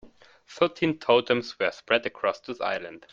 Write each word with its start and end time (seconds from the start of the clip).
Thirteen 0.47 0.97
totems 0.97 1.59
were 1.59 1.69
spread 1.71 2.07
across 2.07 2.39
this 2.39 2.59
island. 2.59 3.05